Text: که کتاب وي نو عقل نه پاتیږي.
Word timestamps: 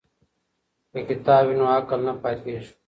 که 0.91 0.99
کتاب 1.09 1.41
وي 1.47 1.53
نو 1.59 1.65
عقل 1.75 1.99
نه 2.07 2.13
پاتیږي. 2.21 2.71